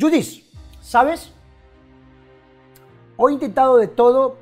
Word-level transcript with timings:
Judith, 0.00 0.44
¿sabes? 0.80 1.30
He 3.18 3.32
intentado 3.32 3.76
de 3.76 3.86
todo, 3.86 4.38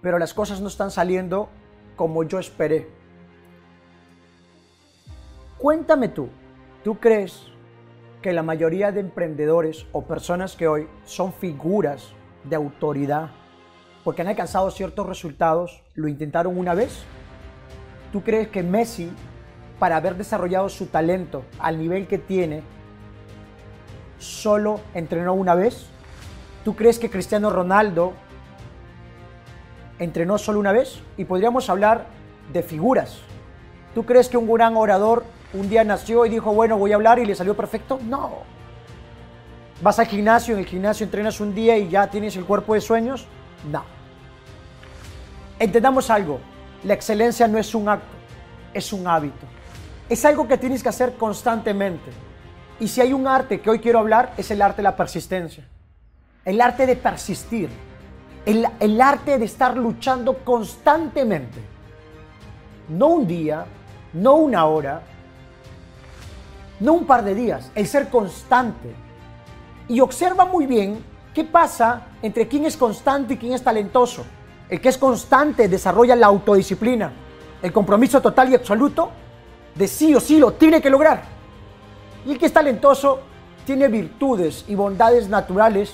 pero 0.00 0.18
las 0.18 0.32
cosas 0.32 0.62
no 0.62 0.68
están 0.68 0.90
saliendo 0.90 1.50
como 1.96 2.24
yo 2.24 2.38
esperé. 2.38 2.88
Cuéntame 5.58 6.08
tú, 6.08 6.30
¿tú 6.82 6.98
crees 6.98 7.42
que 8.22 8.32
la 8.32 8.42
mayoría 8.42 8.90
de 8.90 9.00
emprendedores 9.00 9.84
o 9.92 10.02
personas 10.06 10.56
que 10.56 10.66
hoy 10.66 10.88
son 11.04 11.34
figuras 11.34 12.14
de 12.44 12.56
autoridad 12.56 13.30
porque 14.04 14.22
han 14.22 14.28
alcanzado 14.28 14.70
ciertos 14.70 15.06
resultados, 15.06 15.82
lo 15.94 16.08
intentaron 16.08 16.56
una 16.56 16.72
vez? 16.72 17.02
¿Tú 18.12 18.22
crees 18.22 18.48
que 18.48 18.62
Messi, 18.62 19.10
para 19.78 19.96
haber 19.96 20.16
desarrollado 20.16 20.70
su 20.70 20.86
talento 20.86 21.44
al 21.58 21.78
nivel 21.78 22.06
que 22.06 22.16
tiene, 22.16 22.62
solo 24.22 24.80
entrenó 24.94 25.34
una 25.34 25.54
vez? 25.54 25.86
¿Tú 26.64 26.74
crees 26.76 26.98
que 26.98 27.10
Cristiano 27.10 27.50
Ronaldo 27.50 28.12
entrenó 29.98 30.38
solo 30.38 30.60
una 30.60 30.72
vez? 30.72 31.00
Y 31.16 31.24
podríamos 31.24 31.68
hablar 31.68 32.06
de 32.52 32.62
figuras. 32.62 33.18
¿Tú 33.94 34.04
crees 34.04 34.28
que 34.28 34.36
un 34.36 34.50
gran 34.50 34.76
orador 34.76 35.24
un 35.52 35.68
día 35.68 35.84
nació 35.84 36.24
y 36.24 36.30
dijo, 36.30 36.54
bueno, 36.54 36.78
voy 36.78 36.92
a 36.92 36.94
hablar 36.94 37.18
y 37.18 37.26
le 37.26 37.34
salió 37.34 37.56
perfecto? 37.56 37.98
No. 38.02 38.38
¿Vas 39.82 39.98
al 39.98 40.06
gimnasio, 40.06 40.54
en 40.54 40.60
el 40.60 40.66
gimnasio 40.66 41.04
entrenas 41.04 41.40
un 41.40 41.54
día 41.54 41.76
y 41.76 41.88
ya 41.88 42.08
tienes 42.08 42.36
el 42.36 42.44
cuerpo 42.44 42.74
de 42.74 42.80
sueños? 42.80 43.26
No. 43.70 43.82
Entendamos 45.58 46.08
algo, 46.10 46.38
la 46.84 46.94
excelencia 46.94 47.46
no 47.48 47.58
es 47.58 47.74
un 47.74 47.88
acto, 47.88 48.06
es 48.72 48.92
un 48.92 49.06
hábito. 49.06 49.46
Es 50.08 50.24
algo 50.24 50.46
que 50.46 50.58
tienes 50.58 50.82
que 50.82 50.88
hacer 50.88 51.14
constantemente. 51.14 52.10
Y 52.80 52.88
si 52.88 53.00
hay 53.00 53.12
un 53.12 53.26
arte 53.26 53.60
que 53.60 53.70
hoy 53.70 53.78
quiero 53.78 53.98
hablar, 53.98 54.34
es 54.36 54.50
el 54.50 54.62
arte 54.62 54.78
de 54.78 54.82
la 54.84 54.96
persistencia. 54.96 55.64
El 56.44 56.60
arte 56.60 56.86
de 56.86 56.96
persistir. 56.96 57.68
El, 58.44 58.66
el 58.80 59.00
arte 59.00 59.38
de 59.38 59.44
estar 59.44 59.76
luchando 59.76 60.38
constantemente. 60.38 61.60
No 62.88 63.08
un 63.08 63.26
día, 63.26 63.66
no 64.12 64.34
una 64.34 64.66
hora, 64.66 65.02
no 66.80 66.94
un 66.94 67.06
par 67.06 67.22
de 67.22 67.34
días, 67.34 67.70
el 67.74 67.86
ser 67.86 68.08
constante. 68.08 68.92
Y 69.88 70.00
observa 70.00 70.44
muy 70.44 70.66
bien 70.66 71.04
qué 71.32 71.44
pasa 71.44 72.08
entre 72.22 72.48
quién 72.48 72.66
es 72.66 72.76
constante 72.76 73.34
y 73.34 73.36
quién 73.36 73.52
es 73.52 73.62
talentoso. 73.62 74.24
El 74.68 74.80
que 74.80 74.88
es 74.88 74.98
constante 74.98 75.68
desarrolla 75.68 76.16
la 76.16 76.26
autodisciplina, 76.26 77.12
el 77.62 77.72
compromiso 77.72 78.20
total 78.20 78.50
y 78.50 78.54
absoluto 78.54 79.10
de 79.74 79.88
sí 79.88 80.14
o 80.14 80.20
sí 80.20 80.38
lo 80.38 80.54
tiene 80.54 80.80
que 80.80 80.90
lograr. 80.90 81.22
Y 82.24 82.32
el 82.32 82.38
que 82.38 82.46
es 82.46 82.52
talentoso 82.52 83.20
tiene 83.64 83.88
virtudes 83.88 84.64
y 84.68 84.74
bondades 84.74 85.28
naturales 85.28 85.92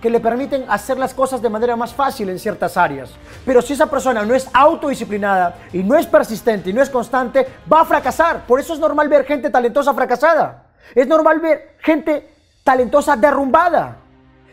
que 0.00 0.10
le 0.10 0.20
permiten 0.20 0.64
hacer 0.68 0.98
las 0.98 1.12
cosas 1.12 1.42
de 1.42 1.50
manera 1.50 1.76
más 1.76 1.92
fácil 1.92 2.30
en 2.30 2.38
ciertas 2.38 2.76
áreas. 2.76 3.10
Pero 3.44 3.60
si 3.60 3.74
esa 3.74 3.86
persona 3.86 4.24
no 4.24 4.34
es 4.34 4.48
autodisciplinada 4.52 5.56
y 5.72 5.82
no 5.82 5.96
es 5.96 6.06
persistente 6.06 6.70
y 6.70 6.72
no 6.72 6.82
es 6.82 6.88
constante, 6.88 7.46
va 7.70 7.82
a 7.82 7.84
fracasar. 7.84 8.46
Por 8.46 8.60
eso 8.60 8.72
es 8.72 8.78
normal 8.78 9.08
ver 9.08 9.26
gente 9.26 9.50
talentosa 9.50 9.92
fracasada. 9.92 10.64
Es 10.94 11.06
normal 11.06 11.38
ver 11.40 11.76
gente 11.80 12.30
talentosa 12.64 13.16
derrumbada. 13.16 13.98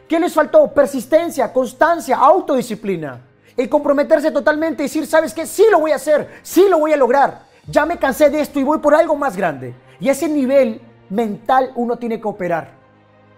¿Qué 0.07 0.19
les 0.19 0.33
faltó? 0.33 0.67
Persistencia, 0.73 1.51
constancia, 1.51 2.17
autodisciplina. 2.17 3.21
El 3.55 3.69
comprometerse 3.69 4.31
totalmente 4.31 4.83
y 4.83 4.85
decir, 4.85 5.07
¿sabes 5.07 5.33
qué? 5.33 5.45
Sí 5.45 5.65
lo 5.71 5.79
voy 5.79 5.91
a 5.91 5.95
hacer, 5.95 6.39
sí 6.43 6.67
lo 6.69 6.79
voy 6.79 6.93
a 6.93 6.97
lograr. 6.97 7.41
Ya 7.67 7.85
me 7.85 7.97
cansé 7.97 8.29
de 8.29 8.39
esto 8.39 8.59
y 8.59 8.63
voy 8.63 8.77
por 8.79 8.93
algo 8.93 9.15
más 9.15 9.35
grande. 9.35 9.73
Y 9.99 10.09
ese 10.09 10.29
nivel 10.29 10.79
mental 11.09 11.71
uno 11.75 11.97
tiene 11.97 12.19
que 12.19 12.27
operar 12.27 12.71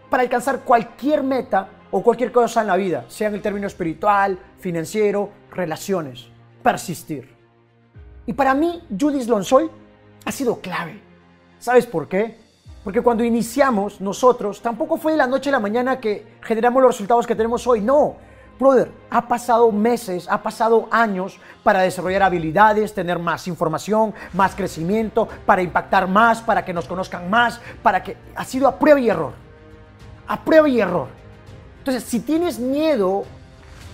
para 0.09 0.23
alcanzar 0.23 0.61
cualquier 0.61 1.23
meta 1.23 1.69
o 1.91 2.01
cualquier 2.03 2.31
cosa 2.31 2.61
en 2.61 2.67
la 2.67 2.75
vida, 2.75 3.05
sea 3.07 3.27
en 3.27 3.35
el 3.35 3.41
término 3.41 3.67
espiritual, 3.67 4.39
financiero, 4.59 5.29
relaciones, 5.51 6.27
persistir. 6.63 7.35
Y 8.25 8.33
para 8.33 8.53
mí, 8.53 8.83
Judith 8.99 9.27
Lonsoy 9.27 9.69
ha 10.25 10.31
sido 10.31 10.59
clave. 10.59 11.01
¿Sabes 11.57 11.85
por 11.85 12.07
qué? 12.07 12.37
Porque 12.83 13.01
cuando 13.01 13.23
iniciamos 13.23 13.99
nosotros, 14.01 14.61
tampoco 14.61 14.97
fue 14.97 15.13
de 15.13 15.17
la 15.17 15.27
noche 15.27 15.49
a 15.49 15.53
la 15.53 15.59
mañana 15.59 15.99
que 15.99 16.37
generamos 16.41 16.81
los 16.81 16.91
resultados 16.91 17.27
que 17.27 17.35
tenemos 17.35 17.65
hoy. 17.67 17.81
No, 17.81 18.17
brother, 18.59 18.91
ha 19.09 19.27
pasado 19.27 19.71
meses, 19.71 20.27
ha 20.29 20.43
pasado 20.43 20.87
años 20.91 21.39
para 21.63 21.81
desarrollar 21.81 22.23
habilidades, 22.23 22.93
tener 22.93 23.17
más 23.17 23.47
información, 23.47 24.13
más 24.33 24.53
crecimiento, 24.53 25.27
para 25.45 25.61
impactar 25.61 26.07
más, 26.07 26.41
para 26.41 26.65
que 26.65 26.73
nos 26.73 26.85
conozcan 26.85 27.29
más, 27.29 27.61
para 27.81 28.03
que 28.03 28.17
ha 28.35 28.43
sido 28.43 28.67
a 28.67 28.77
prueba 28.77 28.99
y 28.99 29.09
error. 29.09 29.33
A 30.27 30.43
prueba 30.43 30.67
y 30.67 30.79
error. 30.79 31.07
Entonces, 31.79 32.03
si 32.03 32.19
tienes 32.19 32.59
miedo 32.59 33.23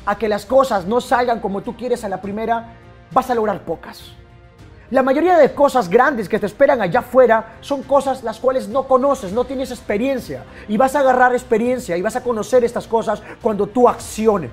a 0.05 0.17
que 0.17 0.27
las 0.27 0.45
cosas 0.45 0.85
no 0.85 0.99
salgan 0.99 1.39
como 1.39 1.61
tú 1.61 1.77
quieres 1.77 2.03
a 2.03 2.09
la 2.09 2.19
primera, 2.19 2.73
vas 3.11 3.29
a 3.29 3.35
lograr 3.35 3.61
pocas. 3.61 4.11
La 4.91 5.01
mayoría 5.01 5.37
de 5.37 5.51
cosas 5.51 5.89
grandes 5.89 6.29
que 6.29 6.37
te 6.37 6.45
esperan 6.45 6.79
allá 6.79 6.99
afuera 6.99 7.55
son 7.59 7.81
cosas 7.81 8.23
las 8.23 8.39
cuales 8.39 8.67
no 8.67 8.87
conoces, 8.87 9.33
no 9.33 9.43
tienes 9.43 9.71
experiencia. 9.71 10.43
Y 10.67 10.77
vas 10.77 10.95
a 10.95 10.99
agarrar 10.99 11.33
experiencia 11.33 11.97
y 11.97 12.03
vas 12.03 12.15
a 12.15 12.21
conocer 12.23 12.63
estas 12.63 12.85
cosas 12.85 13.21
cuando 13.41 13.65
tú 13.65 13.89
acciones. 13.89 14.51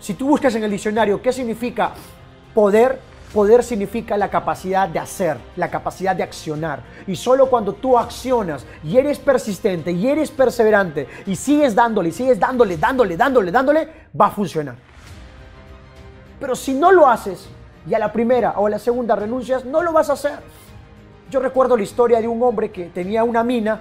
Si 0.00 0.14
tú 0.14 0.26
buscas 0.28 0.54
en 0.56 0.64
el 0.64 0.70
diccionario 0.70 1.22
qué 1.22 1.32
significa 1.32 1.92
poder, 2.54 2.98
poder 3.32 3.62
significa 3.62 4.16
la 4.16 4.30
capacidad 4.30 4.88
de 4.88 4.98
hacer, 4.98 5.38
la 5.54 5.70
capacidad 5.70 6.16
de 6.16 6.24
accionar. 6.24 6.80
Y 7.06 7.14
solo 7.14 7.48
cuando 7.48 7.72
tú 7.72 7.96
accionas 7.96 8.66
y 8.82 8.96
eres 8.96 9.20
persistente 9.20 9.92
y 9.92 10.08
eres 10.08 10.32
perseverante 10.32 11.06
y 11.24 11.36
sigues 11.36 11.72
dándole, 11.72 12.10
sigues 12.10 12.40
dándole, 12.40 12.76
dándole, 12.76 13.16
dándole, 13.16 13.52
dándole, 13.52 13.88
va 14.20 14.26
a 14.26 14.30
funcionar. 14.30 14.74
Pero 16.40 16.56
si 16.56 16.74
no 16.74 16.90
lo 16.90 17.06
haces, 17.06 17.48
y 17.88 17.94
a 17.94 17.98
la 17.98 18.12
primera 18.12 18.54
o 18.56 18.66
a 18.66 18.70
la 18.70 18.78
segunda 18.78 19.14
renuncias, 19.14 19.64
no 19.64 19.82
lo 19.82 19.92
vas 19.92 20.10
a 20.10 20.14
hacer. 20.14 20.38
Yo 21.30 21.40
recuerdo 21.40 21.76
la 21.76 21.82
historia 21.82 22.20
de 22.20 22.28
un 22.28 22.42
hombre 22.42 22.70
que 22.70 22.86
tenía 22.86 23.24
una 23.24 23.42
mina 23.42 23.80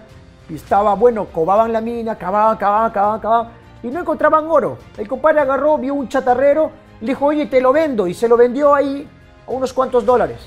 y 0.50 0.56
estaba, 0.56 0.94
bueno, 0.96 1.26
cobaban 1.26 1.74
la 1.74 1.82
mina, 1.82 2.16
cavaban, 2.18 2.58
cavaban, 2.58 2.92
cavaban, 2.92 3.20
cavaban 3.20 3.50
y 3.84 3.88
no 3.88 4.00
encontraban 4.00 4.46
oro. 4.48 4.78
El 4.98 5.08
compadre 5.08 5.42
agarró, 5.42 5.78
vio 5.78 5.94
un 5.94 6.08
chatarrero, 6.08 6.72
le 7.02 7.08
dijo, 7.08 7.26
oye, 7.26 7.46
te 7.48 7.62
lo 7.62 7.72
vendo 7.72 8.08
y 8.08 8.14
se 8.14 8.28
lo 8.28 8.38
vendió 8.38 8.74
ahí 8.74 9.08
a 9.48 9.52
unos 9.52 9.74
cuantos 9.74 10.06
dólares. 10.06 10.40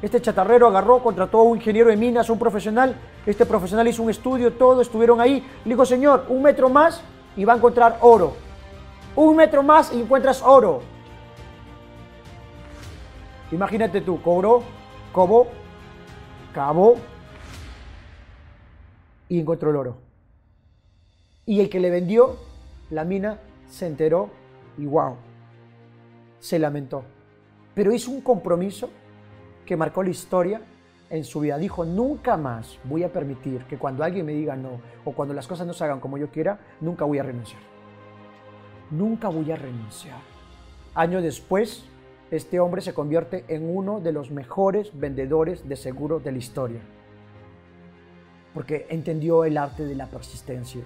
Este 0.00 0.22
chatarrero 0.22 0.68
agarró, 0.68 1.02
contrató 1.02 1.40
a 1.40 1.42
un 1.42 1.56
ingeniero 1.56 1.90
de 1.90 1.96
minas, 1.96 2.30
un 2.30 2.38
profesional. 2.38 2.94
Este 3.26 3.44
profesional 3.44 3.88
hizo 3.88 4.02
un 4.02 4.10
estudio, 4.10 4.52
todo, 4.52 4.80
estuvieron 4.80 5.20
ahí. 5.20 5.44
Le 5.64 5.74
dijo, 5.74 5.84
señor, 5.84 6.26
un 6.28 6.42
metro 6.42 6.68
más 6.68 7.02
y 7.36 7.44
va 7.44 7.54
a 7.54 7.56
encontrar 7.56 7.98
oro. 8.00 8.34
Un 9.16 9.34
metro 9.34 9.62
más 9.62 9.92
y 9.92 10.00
encuentras 10.00 10.40
oro. 10.42 10.82
Imagínate 13.50 14.00
tú, 14.00 14.20
cobró, 14.20 14.62
cobó, 15.12 15.48
cavó 16.52 16.96
y 19.28 19.40
encontró 19.40 19.70
el 19.70 19.76
oro. 19.76 19.96
Y 21.46 21.60
el 21.60 21.70
que 21.70 21.80
le 21.80 21.90
vendió 21.90 22.36
la 22.90 23.04
mina 23.04 23.38
se 23.66 23.86
enteró 23.86 24.30
y 24.76 24.86
wow, 24.86 25.16
se 26.40 26.58
lamentó. 26.58 27.04
Pero 27.74 27.92
hizo 27.92 28.10
un 28.10 28.20
compromiso 28.20 28.90
que 29.64 29.76
marcó 29.76 30.02
la 30.02 30.10
historia 30.10 30.60
en 31.10 31.24
su 31.24 31.40
vida. 31.40 31.58
Dijo, 31.58 31.84
nunca 31.84 32.36
más 32.36 32.78
voy 32.84 33.02
a 33.02 33.12
permitir 33.12 33.64
que 33.64 33.78
cuando 33.78 34.04
alguien 34.04 34.26
me 34.26 34.32
diga 34.32 34.56
no 34.56 34.80
o 35.04 35.12
cuando 35.12 35.34
las 35.34 35.46
cosas 35.46 35.66
no 35.66 35.72
se 35.72 35.84
hagan 35.84 36.00
como 36.00 36.18
yo 36.18 36.30
quiera, 36.30 36.58
nunca 36.80 37.04
voy 37.04 37.18
a 37.18 37.22
renunciar. 37.22 37.60
Nunca 38.90 39.28
voy 39.28 39.50
a 39.52 39.56
renunciar. 39.56 40.18
Año 40.94 41.20
después, 41.20 41.84
este 42.30 42.60
hombre 42.60 42.82
se 42.82 42.92
convierte 42.92 43.44
en 43.48 43.74
uno 43.74 44.00
de 44.00 44.12
los 44.12 44.30
mejores 44.30 44.90
vendedores 44.92 45.66
de 45.68 45.76
seguros 45.76 46.22
de 46.22 46.32
la 46.32 46.38
historia. 46.38 46.80
Porque 48.52 48.86
entendió 48.90 49.44
el 49.44 49.56
arte 49.56 49.86
de 49.86 49.94
la 49.94 50.06
persistencia, 50.06 50.82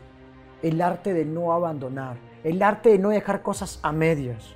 el 0.63 0.81
arte 0.81 1.13
de 1.13 1.25
no 1.25 1.53
abandonar, 1.53 2.17
el 2.45 2.63
arte 2.63 2.91
de 2.91 2.99
no 2.99 3.09
dejar 3.09 3.43
cosas 3.43 3.81
a 3.83 3.93
medias. 3.93 4.55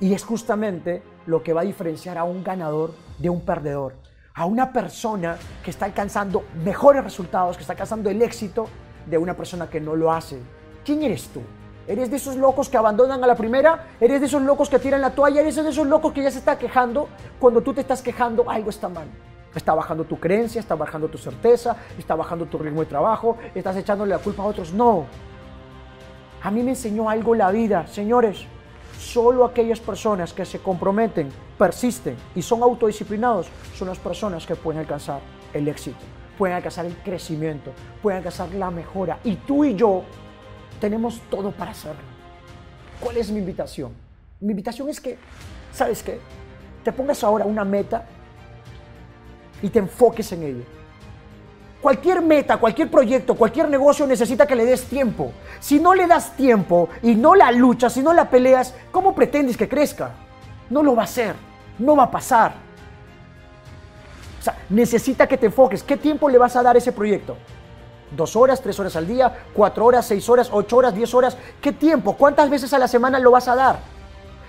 Y 0.00 0.14
es 0.14 0.24
justamente 0.24 1.02
lo 1.26 1.42
que 1.42 1.52
va 1.52 1.60
a 1.60 1.64
diferenciar 1.64 2.16
a 2.16 2.24
un 2.24 2.42
ganador 2.42 2.92
de 3.18 3.28
un 3.28 3.42
perdedor, 3.42 3.94
a 4.34 4.46
una 4.46 4.72
persona 4.72 5.36
que 5.62 5.70
está 5.70 5.84
alcanzando 5.84 6.44
mejores 6.64 7.04
resultados, 7.04 7.56
que 7.56 7.62
está 7.62 7.74
alcanzando 7.74 8.08
el 8.08 8.22
éxito 8.22 8.66
de 9.06 9.18
una 9.18 9.36
persona 9.36 9.68
que 9.68 9.80
no 9.80 9.94
lo 9.94 10.10
hace. 10.10 10.38
¿Quién 10.84 11.02
eres 11.02 11.28
tú? 11.28 11.40
¿Eres 11.86 12.10
de 12.10 12.16
esos 12.16 12.36
locos 12.36 12.70
que 12.70 12.78
abandonan 12.78 13.22
a 13.22 13.26
la 13.26 13.34
primera? 13.34 13.88
¿Eres 14.00 14.20
de 14.20 14.26
esos 14.26 14.40
locos 14.40 14.70
que 14.70 14.78
tiran 14.78 15.02
la 15.02 15.10
toalla? 15.10 15.42
¿Eres 15.42 15.56
de 15.56 15.68
esos 15.68 15.86
locos 15.86 16.12
que 16.12 16.22
ya 16.22 16.30
se 16.30 16.38
está 16.38 16.58
quejando? 16.58 17.08
Cuando 17.38 17.60
tú 17.60 17.74
te 17.74 17.82
estás 17.82 18.00
quejando, 18.00 18.48
algo 18.48 18.70
está 18.70 18.88
mal. 18.88 19.06
Está 19.54 19.74
bajando 19.74 20.04
tu 20.04 20.18
creencia, 20.18 20.60
está 20.60 20.74
bajando 20.74 21.08
tu 21.08 21.18
certeza, 21.18 21.76
está 21.98 22.14
bajando 22.14 22.46
tu 22.46 22.58
ritmo 22.58 22.80
de 22.80 22.86
trabajo, 22.86 23.36
estás 23.54 23.76
echándole 23.76 24.10
la 24.10 24.18
culpa 24.18 24.42
a 24.42 24.46
otros. 24.46 24.72
No. 24.72 25.04
A 26.42 26.50
mí 26.50 26.62
me 26.62 26.70
enseñó 26.70 27.08
algo 27.10 27.34
la 27.34 27.50
vida, 27.50 27.86
señores. 27.86 28.46
Solo 28.98 29.44
aquellas 29.44 29.80
personas 29.80 30.32
que 30.32 30.44
se 30.46 30.60
comprometen, 30.60 31.28
persisten 31.58 32.16
y 32.34 32.40
son 32.42 32.62
autodisciplinados 32.62 33.48
son 33.74 33.88
las 33.88 33.98
personas 33.98 34.46
que 34.46 34.56
pueden 34.56 34.80
alcanzar 34.80 35.20
el 35.52 35.68
éxito. 35.68 35.98
pueden 36.38 36.56
alcanzar 36.56 36.86
el 36.86 36.96
crecimiento, 36.96 37.72
pueden 38.02 38.18
alcanzar 38.18 38.52
la 38.54 38.70
mejora. 38.70 39.18
Y 39.24 39.36
tú 39.36 39.64
y 39.64 39.74
yo 39.74 40.02
tenemos 40.84 41.22
todo 41.30 41.50
para 41.50 41.70
hacerlo. 41.70 42.02
¿Cuál 43.00 43.16
es 43.16 43.30
mi 43.30 43.38
invitación? 43.38 43.94
Mi 44.38 44.50
invitación 44.50 44.86
es 44.90 45.00
que, 45.00 45.16
¿sabes 45.72 46.02
qué? 46.02 46.20
Te 46.84 46.92
pongas 46.92 47.24
ahora 47.24 47.46
una 47.46 47.64
meta 47.64 48.04
y 49.62 49.70
te 49.70 49.78
enfoques 49.78 50.30
en 50.32 50.42
ello. 50.42 50.64
Cualquier 51.80 52.20
meta, 52.20 52.58
cualquier 52.58 52.90
proyecto, 52.90 53.34
cualquier 53.34 53.70
negocio 53.70 54.06
necesita 54.06 54.46
que 54.46 54.54
le 54.54 54.66
des 54.66 54.84
tiempo. 54.84 55.32
Si 55.58 55.80
no 55.80 55.94
le 55.94 56.06
das 56.06 56.36
tiempo 56.36 56.90
y 57.02 57.14
no 57.14 57.34
la 57.34 57.50
luchas, 57.50 57.94
si 57.94 58.02
no 58.02 58.12
la 58.12 58.28
peleas, 58.28 58.74
¿cómo 58.90 59.14
pretendes 59.14 59.56
que 59.56 59.66
crezca? 59.66 60.10
No 60.68 60.82
lo 60.82 60.94
va 60.94 61.00
a 61.00 61.04
hacer, 61.06 61.34
no 61.78 61.96
va 61.96 62.02
a 62.02 62.10
pasar. 62.10 62.56
O 64.38 64.42
sea, 64.42 64.58
necesita 64.68 65.26
que 65.26 65.38
te 65.38 65.46
enfoques. 65.46 65.82
¿Qué 65.82 65.96
tiempo 65.96 66.28
le 66.28 66.36
vas 66.36 66.54
a 66.56 66.62
dar 66.62 66.74
a 66.74 66.78
ese 66.78 66.92
proyecto? 66.92 67.38
¿Dos 68.16 68.36
horas, 68.36 68.60
tres 68.60 68.78
horas 68.78 68.96
al 68.96 69.06
día, 69.06 69.44
cuatro 69.52 69.84
horas, 69.86 70.06
seis 70.06 70.28
horas, 70.28 70.48
ocho 70.52 70.76
horas, 70.76 70.94
diez 70.94 71.12
horas? 71.14 71.36
¿Qué 71.60 71.72
tiempo? 71.72 72.16
¿Cuántas 72.16 72.48
veces 72.48 72.72
a 72.72 72.78
la 72.78 72.88
semana 72.88 73.18
lo 73.18 73.30
vas 73.30 73.48
a 73.48 73.54
dar? 73.54 73.78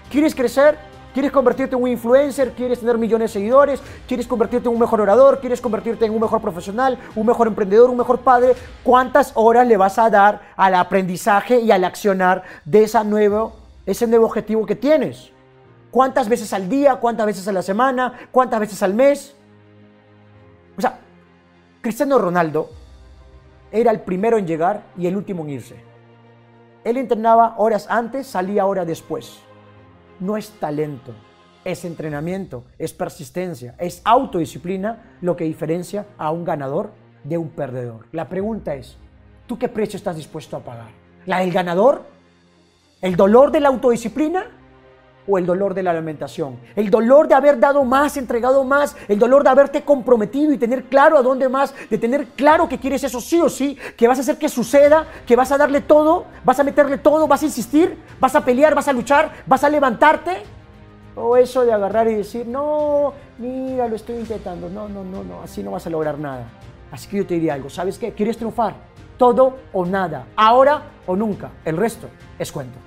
¿Quieres 0.09 0.35
crecer? 0.35 0.77
¿Quieres 1.13 1.31
convertirte 1.31 1.75
en 1.75 1.81
un 1.81 1.87
influencer? 1.87 2.51
¿Quieres 2.51 2.81
tener 2.81 2.97
millones 2.97 3.31
de 3.31 3.39
seguidores? 3.39 3.81
¿Quieres 4.05 4.27
convertirte 4.27 4.67
en 4.67 4.73
un 4.73 4.81
mejor 4.81 4.99
orador? 4.99 5.39
¿Quieres 5.39 5.61
convertirte 5.61 6.05
en 6.05 6.13
un 6.13 6.19
mejor 6.19 6.41
profesional? 6.41 6.99
¿Un 7.15 7.25
mejor 7.25 7.47
emprendedor? 7.47 7.89
¿Un 7.89 7.97
mejor 7.97 8.19
padre? 8.19 8.53
¿Cuántas 8.83 9.31
horas 9.35 9.65
le 9.65 9.77
vas 9.77 9.97
a 9.97 10.09
dar 10.09 10.41
al 10.57 10.75
aprendizaje 10.75 11.61
y 11.61 11.71
al 11.71 11.85
accionar 11.85 12.43
de 12.65 12.83
esa 12.83 13.03
nuevo, 13.05 13.55
ese 13.85 14.07
nuevo 14.07 14.25
objetivo 14.25 14.65
que 14.65 14.75
tienes? 14.75 15.31
¿Cuántas 15.89 16.27
veces 16.27 16.51
al 16.51 16.67
día? 16.67 16.97
¿Cuántas 16.97 17.25
veces 17.25 17.47
a 17.47 17.53
la 17.53 17.61
semana? 17.61 18.13
¿Cuántas 18.29 18.59
veces 18.59 18.83
al 18.83 18.93
mes? 18.93 19.33
O 20.77 20.81
sea, 20.81 20.99
Cristiano 21.81 22.17
Ronaldo 22.17 22.69
era 23.75 23.91
el 23.91 24.01
primero 24.01 24.37
en 24.37 24.47
llegar 24.47 24.83
y 24.97 25.05
el 25.05 25.15
último 25.15 25.43
en 25.43 25.51
irse. 25.51 25.75
Él 26.83 26.97
entrenaba 26.97 27.55
horas 27.57 27.87
antes, 27.89 28.25
salía 28.27 28.65
horas 28.65 28.87
después 28.87 29.45
no 30.19 30.37
es 30.37 30.49
talento, 30.59 31.13
es 31.63 31.85
entrenamiento, 31.85 32.63
es 32.77 32.93
persistencia, 32.93 33.75
es 33.79 34.01
autodisciplina 34.03 35.17
lo 35.21 35.35
que 35.35 35.43
diferencia 35.43 36.05
a 36.17 36.31
un 36.31 36.45
ganador 36.45 36.91
de 37.23 37.37
un 37.37 37.49
perdedor. 37.49 38.07
La 38.11 38.29
pregunta 38.29 38.75
es, 38.75 38.97
¿tú 39.47 39.57
qué 39.57 39.67
precio 39.67 39.97
estás 39.97 40.15
dispuesto 40.15 40.55
a 40.57 40.61
pagar? 40.61 40.89
¿La 41.25 41.39
del 41.39 41.51
ganador? 41.51 42.03
¿El 43.01 43.15
dolor 43.15 43.51
de 43.51 43.59
la 43.59 43.69
autodisciplina? 43.69 44.47
O 45.27 45.37
el 45.37 45.45
dolor 45.45 45.73
de 45.73 45.83
la 45.83 45.93
lamentación. 45.93 46.57
El 46.75 46.89
dolor 46.89 47.27
de 47.27 47.35
haber 47.35 47.59
dado 47.59 47.83
más, 47.83 48.17
entregado 48.17 48.63
más, 48.63 48.95
el 49.07 49.19
dolor 49.19 49.43
de 49.43 49.49
haberte 49.49 49.83
comprometido 49.83 50.53
y 50.53 50.57
tener 50.57 50.85
claro 50.85 51.17
a 51.17 51.21
dónde 51.21 51.49
más, 51.49 51.73
de 51.89 51.97
tener 51.97 52.27
claro 52.27 52.69
que 52.69 52.79
quieres 52.79 53.03
eso 53.03 53.19
sí 53.19 53.41
o 53.41 53.49
sí, 53.49 53.77
que 53.97 54.07
vas 54.07 54.17
a 54.17 54.21
hacer 54.21 54.37
que 54.37 54.49
suceda, 54.49 55.05
que 55.25 55.35
vas 55.35 55.51
a 55.51 55.57
darle 55.57 55.81
todo, 55.81 56.25
vas 56.43 56.59
a 56.59 56.63
meterle 56.63 56.97
todo, 56.97 57.27
vas 57.27 57.41
a 57.41 57.45
insistir, 57.45 57.97
vas 58.19 58.35
a 58.35 58.45
pelear, 58.45 58.75
vas 58.75 58.87
a 58.87 58.93
luchar, 58.93 59.31
vas 59.45 59.63
a 59.63 59.69
levantarte. 59.69 60.43
O 61.15 61.37
eso 61.37 61.63
de 61.65 61.71
agarrar 61.71 62.09
y 62.09 62.15
decir, 62.15 62.45
no, 62.45 63.13
mira, 63.37 63.87
lo 63.87 63.95
estoy 63.95 64.17
intentando. 64.17 64.69
No, 64.69 64.89
no, 64.89 65.03
no, 65.03 65.23
no, 65.23 65.41
así 65.41 65.63
no 65.63 65.71
vas 65.71 65.87
a 65.87 65.89
lograr 65.89 66.19
nada. 66.19 66.45
Así 66.91 67.07
que 67.07 67.17
yo 67.17 67.25
te 67.25 67.35
diría 67.35 67.53
algo, 67.53 67.69
¿sabes 67.69 67.97
qué? 67.97 68.13
¿Quieres 68.13 68.37
triunfar? 68.37 68.75
Todo 69.17 69.57
o 69.71 69.85
nada, 69.85 70.27
ahora 70.35 70.81
o 71.07 71.15
nunca. 71.15 71.51
El 71.63 71.77
resto 71.77 72.07
es 72.37 72.51
cuento. 72.51 72.77